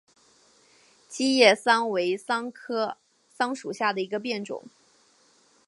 [1.07, 2.97] 戟叶桑为桑科
[3.31, 4.63] 桑属下的一个变种。